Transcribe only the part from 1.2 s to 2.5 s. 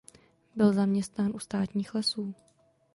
u Státních lesů.